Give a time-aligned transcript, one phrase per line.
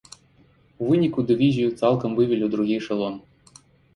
[0.85, 3.21] У выніку, дывізію цалкам вывелі ў другі эшалон.